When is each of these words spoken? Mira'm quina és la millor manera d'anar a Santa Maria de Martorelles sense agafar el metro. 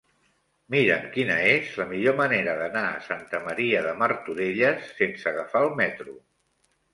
Mira'm 0.75 1.03
quina 1.17 1.35
és 1.49 1.67
la 1.81 1.85
millor 1.91 2.17
manera 2.21 2.55
d'anar 2.61 2.83
a 2.93 3.03
Santa 3.09 3.43
Maria 3.49 3.85
de 3.89 3.93
Martorelles 4.01 4.89
sense 5.03 5.29
agafar 5.35 5.63
el 5.69 5.79
metro. 5.85 6.19